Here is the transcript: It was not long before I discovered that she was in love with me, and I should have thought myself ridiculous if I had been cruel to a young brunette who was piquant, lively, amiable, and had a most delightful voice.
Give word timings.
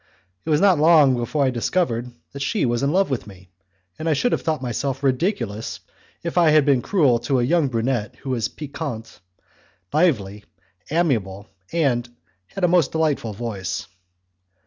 It 0.45 0.49
was 0.49 0.59
not 0.59 0.79
long 0.79 1.15
before 1.15 1.45
I 1.45 1.51
discovered 1.51 2.09
that 2.31 2.39
she 2.41 2.65
was 2.65 2.81
in 2.81 2.91
love 2.91 3.11
with 3.11 3.27
me, 3.27 3.51
and 3.99 4.09
I 4.09 4.13
should 4.13 4.31
have 4.31 4.41
thought 4.41 4.59
myself 4.59 5.03
ridiculous 5.03 5.79
if 6.23 6.39
I 6.39 6.49
had 6.49 6.65
been 6.65 6.81
cruel 6.81 7.19
to 7.19 7.39
a 7.39 7.43
young 7.43 7.67
brunette 7.67 8.15
who 8.15 8.31
was 8.31 8.47
piquant, 8.47 9.19
lively, 9.93 10.43
amiable, 10.89 11.49
and 11.71 12.09
had 12.47 12.63
a 12.63 12.67
most 12.67 12.93
delightful 12.93 13.33
voice. 13.33 13.85